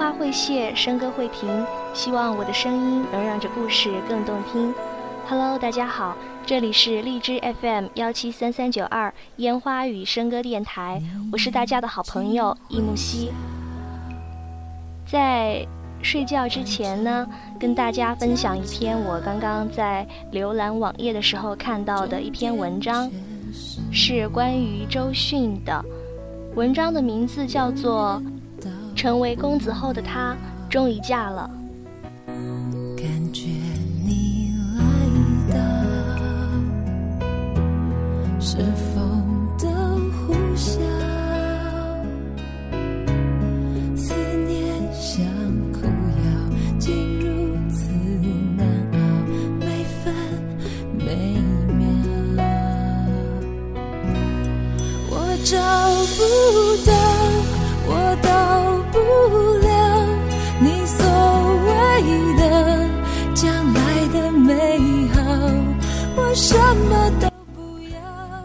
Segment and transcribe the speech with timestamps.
[0.00, 1.46] 花会谢，笙歌会停。
[1.92, 4.72] 希望我的声音能让这故事更动听。
[5.28, 13.30] Hello，大家好，这里是荔枝 FM 幺七三三九二烟花与笙歌电台，我是大家的好朋友易木希。
[15.04, 15.66] 在
[16.00, 23.10] 睡觉之前呢，跟大家分享一篇我刚刚在浏览网页的时候看到的一篇文章，
[23.92, 25.84] 是关于周迅的。
[26.54, 28.18] 文章的名字叫做。
[29.00, 30.36] 成为公子后的她，
[30.68, 31.50] 终于嫁了。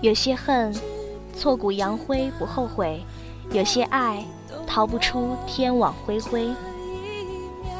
[0.00, 0.72] 有些恨，
[1.36, 3.00] 挫骨扬灰不后悔；
[3.50, 4.24] 有些爱，
[4.66, 6.48] 逃不出天网恢恢。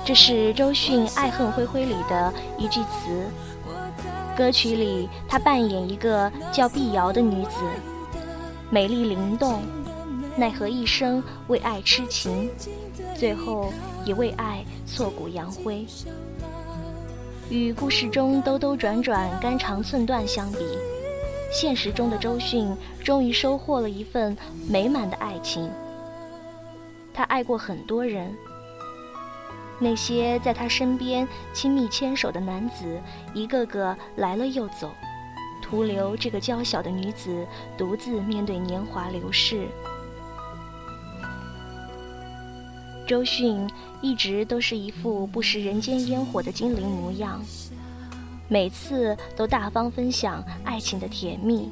[0.05, 3.25] 这是周迅《爱恨恢恢》里的一句词。
[4.37, 7.61] 歌曲里，她扮演一个叫碧瑶的女子，
[8.71, 9.61] 美丽灵动，
[10.37, 12.51] 奈何一生为爱痴情，
[13.17, 13.73] 最后
[14.05, 15.87] 也为爱挫骨扬灰。
[17.49, 20.59] 与故事中兜兜转转、肝肠寸断相比，
[21.51, 24.37] 现实中的周迅终于收获了一份
[24.69, 25.71] 美满的爱情。
[27.13, 28.33] 他爱过很多人，
[29.79, 33.01] 那些在他身边亲密牵手的男子，
[33.35, 34.91] 一个个来了又走，
[35.61, 37.47] 徒留这个娇小的女子
[37.77, 39.67] 独自面对年华流逝。
[43.07, 43.67] 周迅
[44.03, 47.43] 一直都是一副不食人间烟火的精灵模样，
[48.49, 51.71] 每次都大方分享爱情的甜蜜，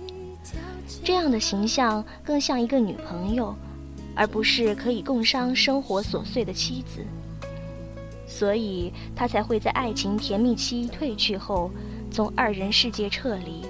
[1.02, 3.54] 这样的形象更像一个女朋友，
[4.14, 7.04] 而不是可以共商生活琐碎的妻子。
[8.26, 11.70] 所以，他才会在爱情甜蜜期褪去后，
[12.10, 13.64] 从二人世界撤离。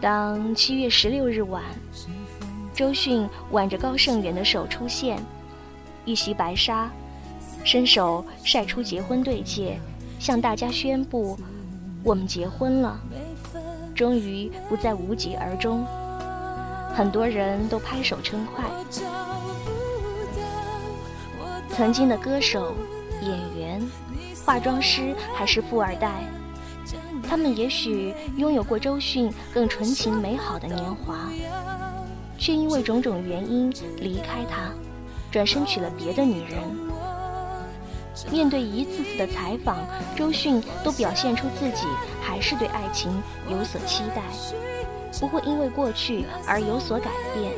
[0.00, 1.62] 当七月十六日晚。
[2.74, 5.18] 周迅挽着高胜远的手出现，
[6.04, 6.90] 一袭白纱，
[7.66, 9.76] 伸手晒出结婚对戒，
[10.20, 11.36] 向大家宣布
[12.04, 12.96] ：“我们结婚了，
[13.92, 15.84] 终于不再无疾而终。”
[16.94, 18.64] 很多人都拍手称快。
[21.68, 22.72] 曾经的歌手、
[23.20, 23.82] 演员、
[24.44, 26.22] 化妆师还是富二代，
[27.28, 31.28] 他们也许拥有过周迅更纯情美好的年华。
[32.38, 34.70] 却因为种种原因离开他，
[35.32, 36.85] 转身娶了别的女人。
[38.30, 39.76] 面对一次次的采访，
[40.16, 41.86] 周迅都表现出自己
[42.22, 43.10] 还是对爱情
[43.50, 44.22] 有所期待，
[45.20, 47.52] 不会因为过去而有所改变。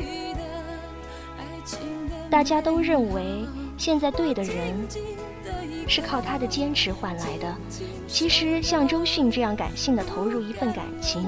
[2.31, 4.87] 大家都认为现在对的人
[5.87, 7.55] 是靠他的坚持换来的。
[8.07, 11.25] 其实像周迅这样感性的投入一份感情，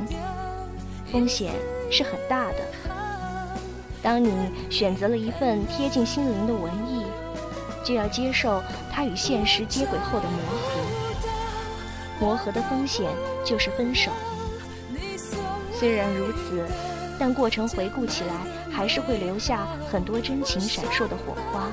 [1.11, 1.53] 风险
[1.91, 2.57] 是很大的。
[4.03, 4.31] 当你
[4.71, 7.00] 选择了一份贴近心灵的文艺，
[7.85, 10.81] 就要接受它与现实接轨后的磨合。
[12.21, 13.11] 磨合的风险
[13.45, 14.11] 就是分手。
[15.73, 16.67] 虽然如此，
[17.19, 18.35] 但过程回顾起来，
[18.71, 21.69] 还是会留下很多真情闪烁的火花。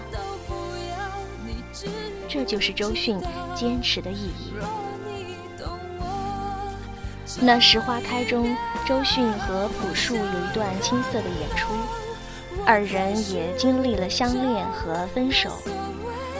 [2.29, 3.19] 这就是周迅
[3.53, 4.53] 坚持的意义。
[7.41, 8.55] 那时花开中，
[8.85, 11.67] 周迅和朴树有一段青涩的演出。
[12.65, 15.51] 二人也经历了相恋和分手。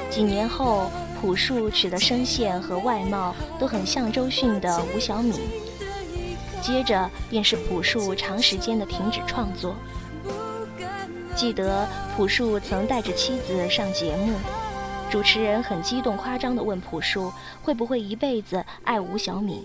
[0.09, 0.89] 几年后，
[1.19, 5.33] 朴树娶的声线和外貌都很像周迅的吴晓敏。
[6.61, 9.75] 接着便是朴树长时间的停止创作。
[11.35, 14.33] 记得朴树曾带着妻子上节目，
[15.09, 17.31] 主持人很激动夸张地问朴树
[17.61, 19.63] 会不会一辈子爱吴晓敏。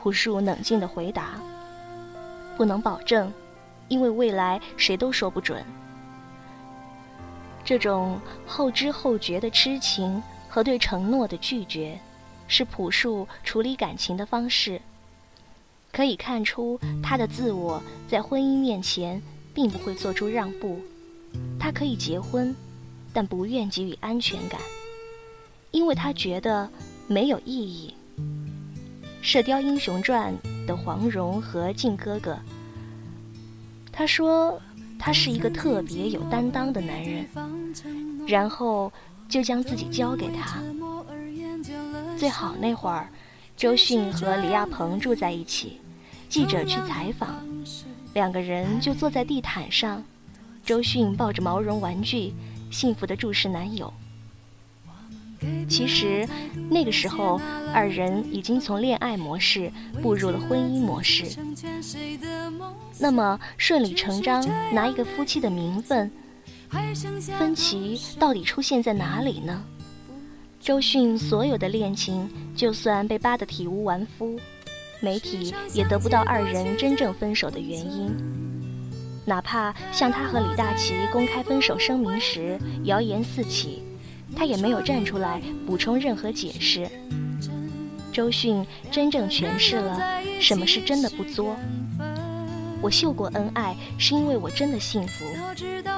[0.00, 1.40] 朴树冷静地回答
[2.56, 3.32] ：“不能保证。”
[3.88, 5.64] 因为未来谁都说不准，
[7.66, 11.98] 这种后知后觉的痴情和对承诺的拒绝，
[12.46, 14.80] 是朴树处理感情的方式。
[15.90, 19.20] 可以看出，他的自我在婚姻面前
[19.52, 20.80] 并不会做出让步。
[21.58, 22.54] 他可以结婚，
[23.12, 24.60] 但不愿给予安全感，
[25.72, 26.70] 因为他觉得
[27.08, 27.92] 没有意义。
[29.20, 30.32] 《射雕英雄传》
[30.66, 32.38] 的黄蓉和靖哥哥。
[33.90, 34.60] 他说
[34.98, 37.26] ：“他是一个特别有担当的男人，
[38.26, 38.92] 然后
[39.28, 40.60] 就将自己交给他。
[42.16, 43.08] 最好那会儿，
[43.56, 45.78] 周迅和李亚鹏住在一起，
[46.28, 47.44] 记者去采访，
[48.14, 50.02] 两个人就坐在地毯上，
[50.64, 52.32] 周迅抱着毛绒玩具，
[52.70, 53.92] 幸福的注视男友。
[55.68, 56.26] 其实
[56.70, 57.40] 那个时候，
[57.72, 59.70] 二人已经从恋爱模式
[60.02, 61.24] 步入了婚姻模式。
[62.98, 66.10] 那么顺理成章拿一个夫妻的名分，
[67.38, 69.62] 分歧到底出现在哪里呢？
[70.60, 74.38] 周迅所有的恋情，就算被扒得体无完肤，
[75.00, 78.10] 媒体也得不到二人真正分手的原因。
[79.24, 83.82] 哪怕像他和李大齐公开分手声明时，谣言四起，
[84.34, 86.88] 他也没有站出来补充任何解释。
[88.12, 90.00] 周迅真正诠释了
[90.40, 91.54] 什么是真的不作。
[92.80, 95.24] 我秀过恩爱，是因为我真的幸福。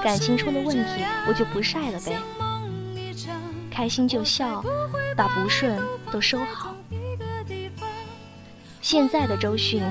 [0.03, 2.17] 感情出了问题，我就不晒了呗。
[3.71, 4.65] 开心就笑，
[5.17, 5.81] 把不顺
[6.11, 6.75] 都收好。
[8.81, 9.83] 现在的周迅，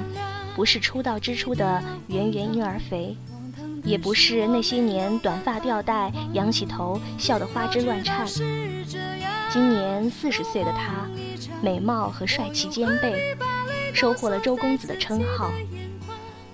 [0.56, 3.16] 不是出道之初的圆圆婴儿肥，
[3.84, 8.26] 也不是那些年短发吊带、仰起头笑得花枝乱颤。
[9.52, 11.08] 今年四十岁的她，
[11.62, 13.36] 美貌和帅气兼备，
[13.94, 15.52] 收获了周公子的称号。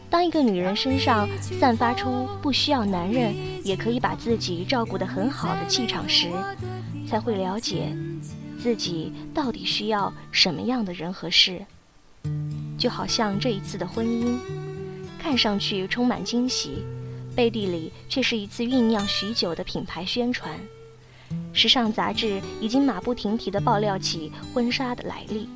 [0.09, 3.33] 当一个女人身上散发出不需要男人
[3.63, 6.29] 也可以把自己照顾得很好的气场时，
[7.09, 7.95] 才会了解
[8.61, 11.65] 自己到底需要什么样的人和事。
[12.77, 14.37] 就好像这一次的婚姻，
[15.17, 16.83] 看上去充满惊喜，
[17.35, 20.51] 背地里却是一次酝酿许久的品牌宣传。
[21.51, 25.49] 时尚杂志已经马不停蹄地爆料起婚纱的来历。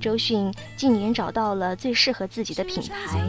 [0.00, 3.20] 周迅近年找到了最适合自己的品牌。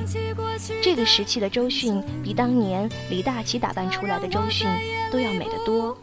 [0.81, 4.67] 这个时期的周迅，比当年李大齐打扮出来的周迅
[5.11, 5.97] 都要美得多。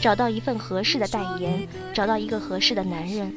[0.00, 3.32] 找到一份合适的代言，找到一个合适的男人。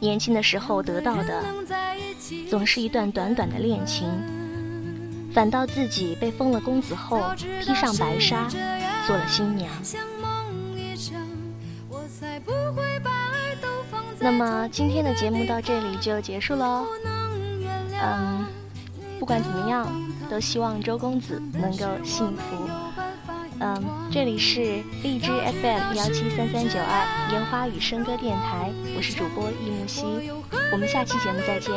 [0.00, 1.44] 年轻的时候得到的，
[2.48, 4.08] 总是一段短短的恋情，
[5.32, 8.48] 反倒自己被封了公子后，披上白纱，
[9.06, 9.70] 做了新娘。
[14.18, 16.86] 那么今天的节目到这里就结束喽。
[18.02, 18.46] 嗯，
[19.18, 19.86] 不管怎么样，
[20.28, 22.68] 都希望周公子能够幸福。
[23.60, 25.30] 嗯，这里是荔枝
[25.62, 30.04] FM 幺七三三九二烟花与笙歌电台，我是主播易木兮，
[30.72, 31.72] 我们下期节目再见。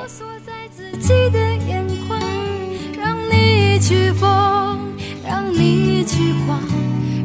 [3.91, 4.79] 让你去疯，
[5.27, 6.59] 让你去狂，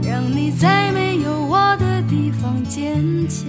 [0.02, 3.46] 让你在没有我的地方坚强，